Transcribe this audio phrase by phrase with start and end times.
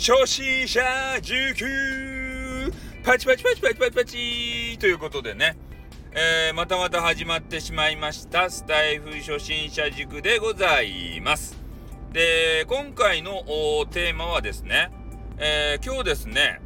[0.00, 0.80] 初心者
[1.20, 2.72] 19
[3.04, 4.78] パチパチパチパチパチパチ。
[4.78, 5.58] ということでね、
[6.12, 8.48] えー、またまた始まってしまいました。
[8.48, 11.54] スタイフ初心者塾でございます。
[12.14, 13.42] で今回の
[13.90, 14.90] テーマはですね、
[15.36, 16.62] えー、今日ですね、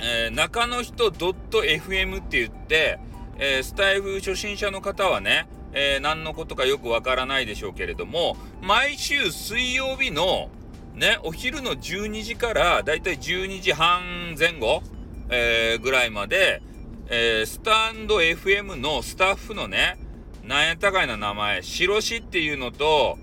[0.00, 2.98] えー、中の人 .fm って言って、
[3.38, 10.50] えー、スタイフ初心者の方はね、えー、何のことかよくわからないでしょうけれども毎週水曜日の
[10.94, 14.82] ね、お昼の12時からだいたい12時半前後、
[15.30, 16.62] えー、ぐらいまで、
[17.08, 19.98] えー、スタンド FM のスタッフのね、
[20.44, 23.18] なんやったかいな名前、白しっていうのと、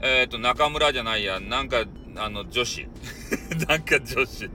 [0.00, 1.84] えっ、ー、と、中村じゃないや、なんか、
[2.16, 2.86] あの、女子。
[3.68, 4.50] なんか女子。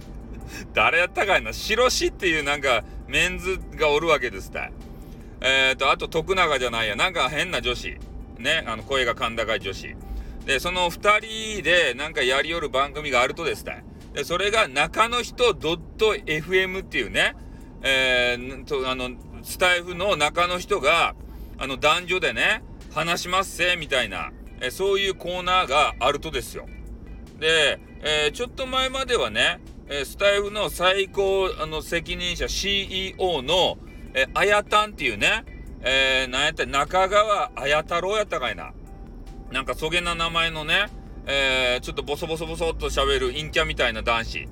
[0.73, 4.69] 誰やったかいな、白しっていうなんか、メンズがおるわけですた。
[5.41, 7.97] えっ、ー、と、あと、徳永じゃないや、なんか変な女子。
[8.37, 9.95] ね、あの、声が甲高い女子。
[10.49, 17.35] で、その2人でなんかやりよる番組があるとですね、でそれが中の人 .fm っていうね、
[17.83, 19.11] えー、と、あの、
[19.43, 21.13] スタイフの中の人が、
[21.59, 26.65] あの、男女でね、話しますせ、みたいな、えそういうコーナーがあるとですよ。
[27.39, 33.77] で、えー、ちょっと前まではね、えスタイフの最高あの責任者 CEO の、
[34.15, 35.45] えあやたんっていうね、
[35.81, 38.73] えー、なんやった中川あや太郎やったかいな。
[39.51, 40.87] なんかそげな名前のね、
[41.25, 44.47] えー、ちょっとボソボソボソっと喋る陰キャみたいな男子、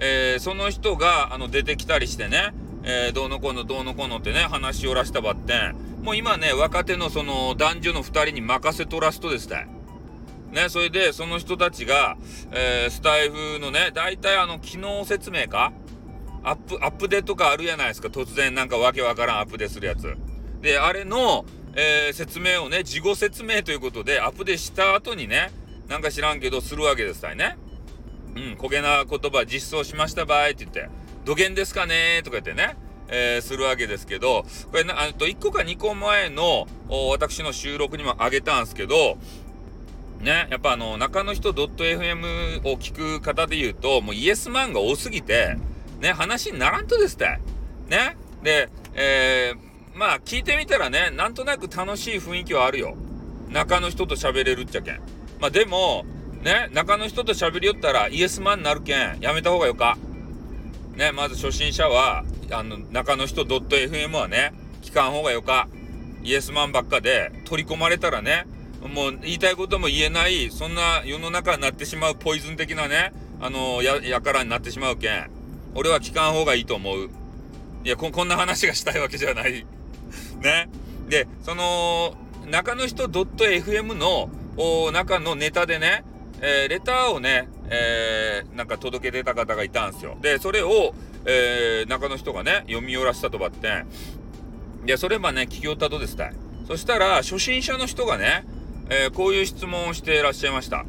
[0.00, 9.68] えー、その人があの出てきたりしてね、えー、どうのこうのどうのこうのってね話をらしたばってもう今ね若手のその男女の2人に任せとらすとですね
[10.52, 12.16] ね、それでその人たちが、
[12.50, 15.72] えー、スタイフのね大体あの機能説明か？
[16.42, 18.08] アップアップデートかあるじゃないですか。
[18.08, 20.16] 突然なんかわけわからんアップデするやつ。
[20.60, 25.50] であれのえー、説明をね、事後説明ということで、アップデした後にね、
[25.88, 27.56] なんか知らんけど、するわけですたいね。
[28.36, 30.88] うん、焦げな言葉実装しました場合って言って、
[31.24, 32.76] 土下ですかねとか言ってね、
[33.08, 39.18] えー、するわけですけど、これな、あと1個か2個前の私の収録にもあげたんですけど、
[40.20, 45.56] ね、やっぱあの、中の人 .fm を聞く方で言うと、もうイエスマンが多すぎて、
[46.00, 47.38] ね、話にならんとですって。
[47.88, 48.16] ね。
[48.42, 49.69] で、えー、
[50.00, 52.96] まあ聞いてみたらね、なんとなく楽しい雰囲気はあるよ。
[53.50, 55.00] 中の人と喋れるっちゃけん。
[55.38, 56.06] まあでも、
[56.42, 59.98] ね、中の人と喋りよったらイエスマンになるけん、やめた方がよか。
[60.96, 65.68] ね、まず初心者は、あの、中の人 .fm はね、聞かん方がよか。
[66.22, 68.46] イエスマンばっかで取り込まれたらね、
[68.80, 75.30] もう言いたいことも言えない、そんな世の中になってしまうポイズン的なね、あの、や、やからになってしまうけん。
[75.74, 77.10] 俺は聞かん方がいいと思う。
[77.84, 79.66] いや、こ、こんな話がしたいわけじゃない。
[80.40, 80.68] ね。
[81.08, 82.14] で、その、
[82.46, 84.30] 中の人 .fm の
[84.92, 86.04] 中のネタでね、
[86.40, 90.16] えー、レターをね、えー、なんか届けてた方がいたんですよ。
[90.20, 90.94] で、それを、
[91.26, 93.84] えー、中の人がね、読み寄らしたとばって、
[94.84, 96.32] で、そればね、聞きよったとですたい？
[96.66, 98.44] そしたら、初心者の人がね、
[98.88, 100.84] えー、こういう質問をしていらっしゃいました。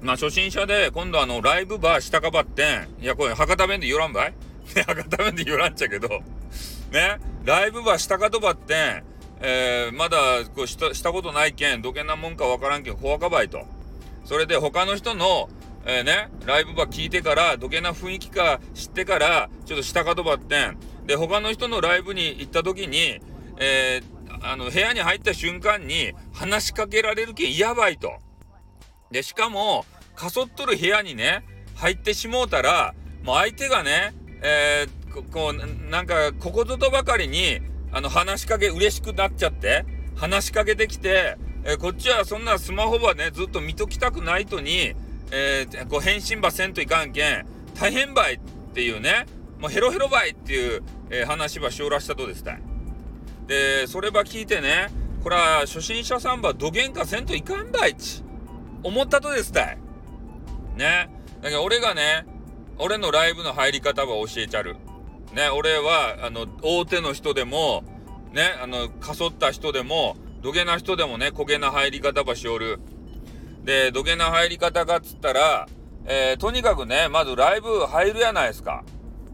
[0.00, 4.34] まあ、初心者で、今度あの、ライブバーしたかばって、いや、これ、博多弁で言らんばい？
[4.86, 6.08] 博多弁で言らんちゃけど、
[6.90, 9.02] ね、ライブばしたかとばって、
[9.40, 10.18] えー、まだ
[10.54, 13.64] こうしたしたことないけん、どけなもんかわからんけん、怖かばいと。
[14.26, 15.48] それで他の人の、
[15.86, 20.76] えー、ね、ライブば聞いてから、どけな雰囲気か知ってから、ちょっとしたかとばってん。
[21.06, 23.18] で、他の人のライブに行った時に、
[23.56, 28.12] えー、あの、部屋に入った瞬間に話しかけられるけんやばいと。
[29.10, 37.60] で、しかも、かそっとる部屋にね、入ってしもうたら、もう相手がね、えー、こう、なんか、ここぞとばかりに、
[37.92, 39.84] あの、話しかけ、嬉しくなっちゃって、
[40.16, 44.94] 話しかけてきて、えー、こっちはそんなスマホばね、ずっと見ときたくないとに、
[45.30, 48.40] えー、こう、返信ばせんといかんけん、大変ばいっ
[48.74, 49.26] ていうね、
[49.58, 52.62] もうヘロヘロばいっていう、えー、話ばしおらしたとですたい。
[53.46, 54.88] で、それば聞いてね、
[55.22, 58.22] これは初心者さんばどげんかせんといかんばいち、
[58.82, 59.78] 思ったとですたい。
[60.76, 61.10] ね。
[61.42, 62.26] だけど俺がね、
[62.78, 64.76] 俺のライブの入り方は教えちゃる。
[65.32, 67.84] ね、俺は、あの、大手の人でも、
[68.32, 72.78] ね、あの、かそった人でも、どげな人でもね、焦げな入り方ばしおる。
[73.64, 75.68] で、どげな入り方かっつったら、
[76.06, 78.84] えー、とにかくね、まずライブ入るやないですか。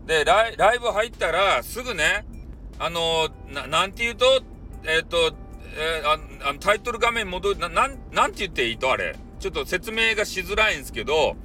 [0.06, 2.26] で、ライライブ入ったら、すぐね、
[2.78, 4.42] あのー、なんて言うと、
[4.84, 5.34] えっ、ー、と、
[5.76, 9.16] えー、ああタイトル画面戻る、な、なん、なんて言っていいとあれ。
[9.38, 11.36] ちょっと説明がしづらいんですけど、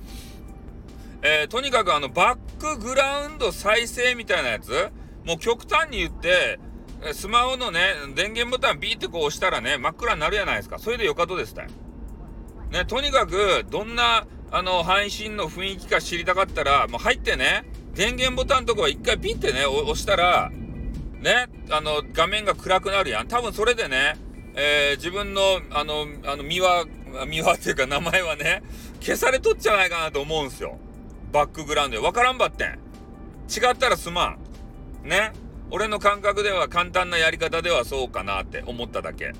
[1.22, 4.92] えー、とにかくあの、バックグラウンド再生みたいなやつ、
[5.26, 6.60] もう極端に言って、
[7.14, 10.78] スマホのね、電源ボタンビーってこう押したらね、真っ暗になるじゃないですか。
[10.78, 11.68] それでよかとですたい。
[12.72, 23.28] ね、とにかく、どんなあの、配信の雰囲気か知りたかったら、もう入ってね、電源ボタンとかは一回ピッてね、押したら、ね、あの、画面が暗くなるやん。
[23.28, 24.16] 多分それでね、
[24.56, 25.42] えー、自分の、
[25.72, 26.86] あの、あの、三輪、
[27.28, 28.64] 三輪っていうか名前はね、
[29.02, 30.80] 消されとっちゃないかなと思うんすよ。
[31.32, 32.06] バックグラウンドで。
[32.06, 32.80] わからんばってん。
[33.50, 34.38] 違ったらすま
[35.04, 35.08] ん。
[35.08, 35.32] ね。
[35.72, 39.34] 俺の感覚では簡単なやり方ではそうかなって思っただけ。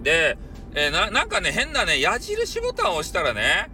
[0.00, 0.36] で、
[0.74, 3.70] えー、な、なんかね、変なね、矢印ボタンを押したらね、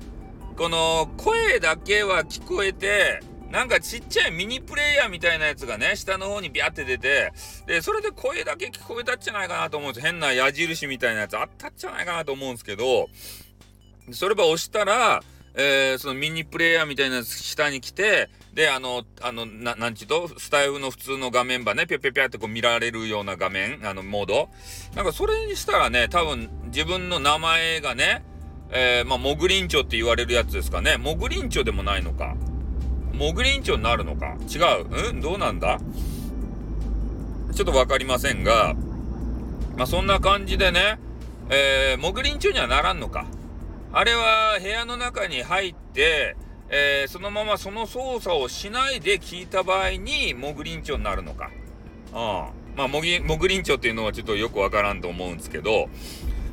[0.57, 3.21] この声だけは聞こえて、
[3.51, 7.33] なんかちっちゃいミニプレイヤーみたいなやつがね、下の方にビャって出て、
[7.67, 13.09] で、それで声だけ聞こえたっじゃないかなと思うんです変な矢印みたいなやつあったっじゃないかなと思うんですけど、
[14.13, 15.23] それば押したら、
[15.59, 24.49] えー、そのミニプレイヤーみたいな下に来て、で、あの、あの、な、なんちゅうと、スタイフの普通の画面場ね、ぴゃぴゃぴゃってこう見られるような画面、あの、モード。
[24.95, 28.25] なんかそれにしたらね、多分自分の名前がね、
[28.71, 30.97] えー、まあ、モグリンチョって言われるやつですかね。
[30.97, 32.35] モグリンチョでもないのか。
[33.13, 34.37] モグリンチョになるのか。
[34.53, 35.11] 違う。
[35.11, 35.21] うん？
[35.21, 35.79] どうなんだ？
[37.55, 38.75] ちょっとわかりませんが、
[39.77, 40.99] まあ、そんな感じでね、
[41.49, 43.27] えー、モグリンチョにはならんのか。
[43.93, 46.37] あれは部屋の中に入って、
[46.69, 51.51] えー、そのままその操作をしないで聞いた場合に、モグリンチョになるのか。
[52.13, 52.15] うん。
[52.77, 55.89] まあ、モギ、モグリンチョっていうのはちょっとよくわからんと思うんですけど、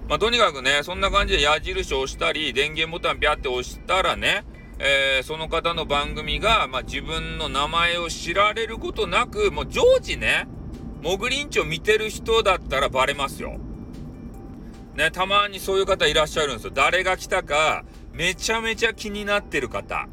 [0.07, 4.45] まあ、とにかくね、そんな感じで矢印を押したり、電源ボタンピャって押したらね、
[4.79, 10.47] えー、その方の番組が、まあ、自分の名前を知られることなく、もう常時ね、
[11.01, 13.59] モグリンチョ見てる人だったらバレますよ。
[14.95, 16.71] ね、たまにそういう方いらっしゃるんですよ。
[16.73, 20.07] 誰が来たか、めちゃめちゃ気になってる方。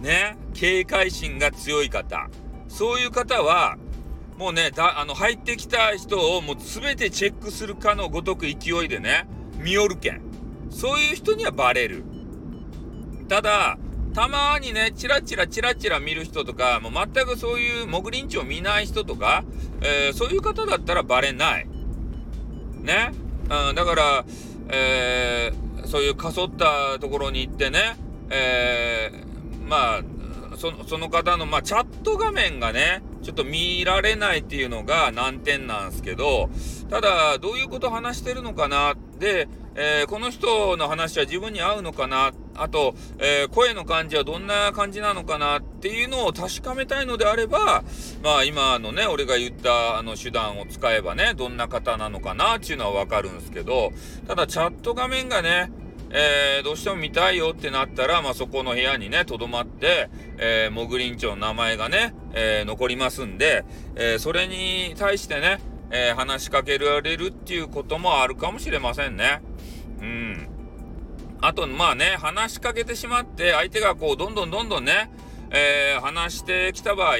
[0.00, 2.28] ね、警戒心が強い方。
[2.68, 3.78] そういう方は、
[4.36, 9.26] もうね、だ、あの、入ってきた人をもう全てチェックするかのごとく勢いでね、
[9.58, 10.22] 見よるけん。
[10.70, 12.04] そういう人にはバレる。
[13.28, 13.78] ただ、
[14.14, 19.44] たまにね、チラチラチラチラ見る人とか、もう全くそういうモグリンチを見ない人とか、
[19.80, 21.66] えー、そういう方だったらバレない。
[22.80, 23.12] ね。
[23.52, 24.24] うん、だから、
[24.70, 27.96] えー、そういうかそったところに行ってね、
[28.30, 30.02] えー、まあ、
[30.56, 36.48] そその方の、まあ、チャット画面がね、ちょっと見られないっていうのが難点なんですけど、
[36.88, 47.82] ただ、どういうこと話してるのかなで、えー、この人の話は自分に合うのかなあと、えー、声の感じはどんな感じなのかなっていうのを確かめたいのであれば、
[48.22, 53.90] まあ今のね、俺が言ったあの手段を使えばね、どんな方なのかなっていうのはわかるんですけど、
[54.28, 55.72] ただチャット画面がね、
[56.10, 60.08] えー、どうしても見たいよってなったら、まあ、そこの部屋にね、とどまって、
[60.38, 63.64] えー、モグリンチョの名前がね、えー、残りますんで、
[63.96, 65.58] えそれに対してね、
[65.90, 69.42] え話しかけられるっていうこともあるかもしれませんね。
[70.00, 70.48] うん。
[71.40, 75.10] あと、まあね、話しかけてしまって、相手がこう、どんどんどんどんね、
[75.52, 77.16] え話してきた場合、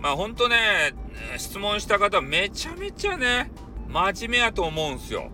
[0.00, 0.94] まあほんとね、
[1.36, 3.50] 質問した方めちゃめちゃね、
[3.88, 5.30] 真面目やと思うんすよ。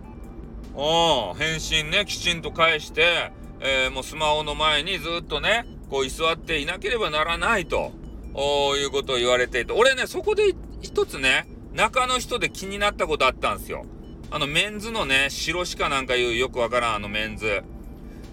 [0.75, 7.91] うん、返信ね、きちんと返して、えー、もうスマホの前にずっとね、こう居座っていなければならないと、
[8.77, 13.85] いうことを言われていて、俺ね、そこで一つね、中の人で気になったことあったんすよ。
[14.29, 17.63] あのメンズのね、白鹿なんかいうよくわからんあのメンズ。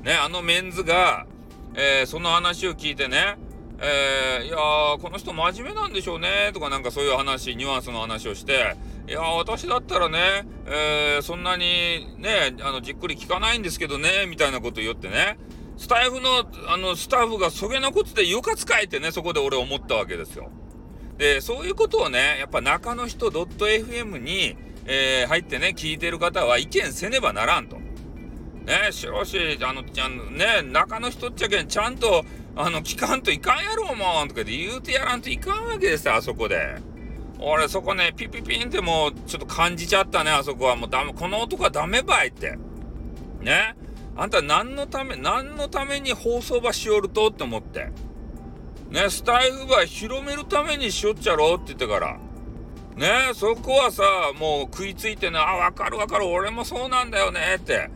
[0.03, 1.27] ね、あのメンズが、
[1.75, 3.37] えー、その話を聞いてね、
[3.81, 8.77] えー、いやー、この人真面目なんでしょうね、とかなんかそういう話、ニュアンスの話をして、
[9.09, 15.39] いや私だったらね、えー、そんなにね、あの、じっくり聞かないんですけどね、みたいなこと言ってね、
[15.77, 20.51] スタイフの、あの、スタッフがそげなことでよかつかいってね、そこで俺思ったわけですよ。
[21.19, 27.77] で、そういうことをね、やっぱ中の人 .fm に、えー、入ってね、聞いてる方は意見せねばならんと。
[27.77, 32.25] ね、しろし、あの、あのね、中の人っちゃけん、ちゃんと、
[32.57, 36.77] あの、聞かんといかんやろ、もんとかで言うてやらんといかんわけですよ、あそこで。
[37.41, 40.77] 俺そこね、ピピピンってもうちょっと感じちゃったね、あそこは。
[40.77, 42.57] もうダメ、この男はダメばいって。
[43.41, 43.75] ね？
[44.17, 47.91] あんた何のため、何のために放送場しよるとって思って。
[48.89, 52.19] ね、スタイフ場広めるためにしよっちゃろうって言ってから。
[52.97, 54.05] ね、そこはさ、
[54.39, 57.91] もう食いついてね、あ、わかるわかる、俺もそうなんだよねって。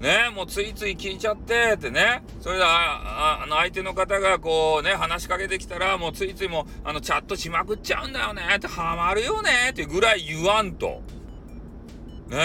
[0.00, 11.02] ね、もうついつい聞いちゃってってね、それでああの相手の方がこうね、話しかけてきたら、もうついついもうあのチャットしまくっちゃうんだよねって、ハマるよねってぐらい言わんと。
[12.28, 12.38] ね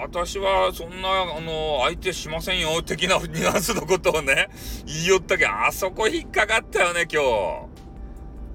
[0.00, 4.48] 私はそんな、あの、相手しませんよ、的なニュアンスのことをね、
[4.86, 7.22] 言いよったけど、あそこ引っかかったよね、今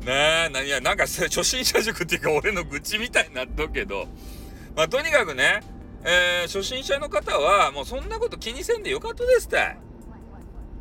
[0.03, 0.05] 日。
[0.05, 4.07] ねえ、何や、なんか初心者塾っていうか俺の愚痴みたいになっとくけど、
[4.75, 5.59] まあとにかくね、
[6.03, 9.57] えー、初心者の方は、もうそんなこと気にせんでよかったですって。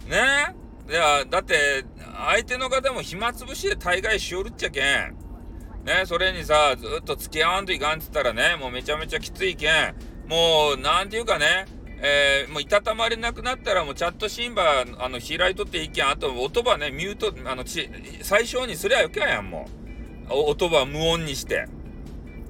[0.08, 0.54] ね
[0.88, 1.84] いや、だって、
[2.30, 5.16] 相手の方も暇つぶしで大概しおるっちゃけん。
[5.84, 9.94] ね、それにさ、ずっと付き合わんといかんっつったらね、もうめちゃめちゃきついけん。
[10.28, 11.66] もう、なんていうかね、
[12.00, 16.08] えー、もういたたまれなくなったらもうチャットシンバーあの開いとっていいけん。
[16.08, 17.90] あと音場ね、ミュート、あの、ち、
[18.22, 19.68] 最小にすりゃよけやん、も
[20.30, 20.32] う。
[20.32, 21.66] 音場無音にして。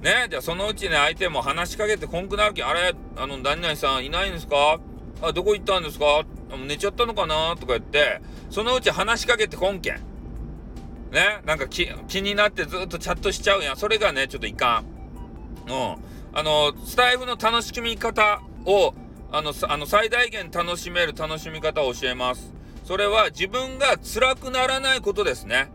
[0.02, 2.62] ね、じゃあそのうちね、相手も話しかけてこんくなるけ。
[2.62, 4.78] あれ、あの、何々さんいないんですか？
[5.20, 6.24] あ、どこ行ったんですか？
[6.66, 7.56] 寝ちゃったのかな？
[7.58, 9.96] とか言って、そのうち話しかけてこんけん。
[11.10, 11.86] ね、なんか気
[12.22, 13.76] になってずっとチャットしちゃうやん。
[13.76, 14.84] それがね、ちょっといか
[15.66, 15.70] ん。
[15.70, 15.96] うん。
[16.32, 18.94] あの、スタイフの楽しみ方を、
[19.32, 22.52] あの、あの最大限楽しめる楽しみ方を教えます。
[22.84, 25.70] それは自分が辛くならないことですね。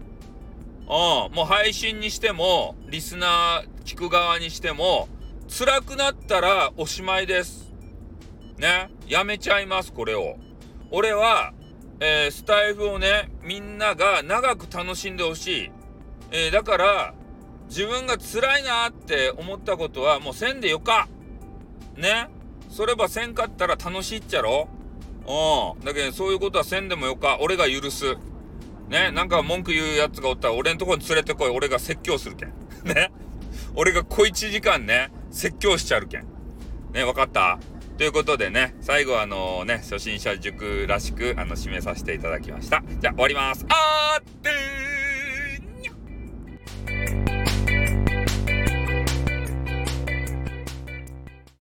[0.83, 1.35] うん。
[1.35, 5.07] もう配信にしても、リスナー聞く側にしても、
[5.47, 7.71] 辛くなったらおしまいです。
[8.57, 8.89] ね？
[9.07, 10.37] やめちゃいます、これを。
[10.91, 11.53] 俺は、
[11.99, 15.71] えー、スタイフをね、みんなが長く楽しんでほしい。
[16.31, 17.13] えー、だから、
[17.67, 21.07] 自分が辛いなって思ったことはもうせんでよか。
[21.95, 22.29] ね？
[22.69, 24.67] そればせんかったら楽しいっちゃろ
[25.27, 25.85] うん。
[25.85, 27.37] だけどそういうことはせんでもよか。
[27.41, 28.15] 俺が許す。
[28.89, 29.11] ね？
[29.11, 31.49] なんか文句言うやつがおったら俺んとこに連れてこい。
[31.49, 32.53] 俺が説教するけん。
[32.83, 33.11] ね？
[33.75, 36.21] 俺が小1時間ね、説教しちゃうけん。
[36.93, 37.59] ね、分かった？
[37.97, 42.83] ということでね、最後あのね、初心者塾らしく、あの、締めさせていただきました。
[42.99, 43.65] じゃあ、終わります。
[43.69, 47.42] あーってー